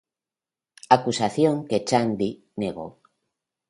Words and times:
Acusación 0.97 1.55
que 1.67 1.77
Echandi 1.81 2.31
negó. 2.61 2.87